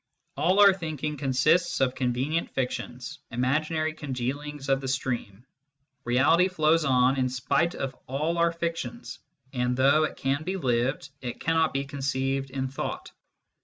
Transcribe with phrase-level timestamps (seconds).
[0.35, 5.45] All our thinking consists of convenient fictions, imaginary congealings of the stream:
[6.05, 9.19] reality flows on in spite of all our fictions,
[9.53, 13.11] and though it can be lived, it cannot be conceived in thought.